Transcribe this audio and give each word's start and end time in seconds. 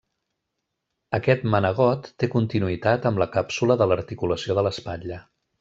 Aquest 1.17 1.45
manegot 1.55 2.09
té 2.23 2.31
continuïtat 2.37 3.07
amb 3.13 3.23
la 3.25 3.29
càpsula 3.39 3.81
de 3.83 3.91
l'articulació 3.93 4.61
de 4.63 4.69
l'espatlla. 4.71 5.25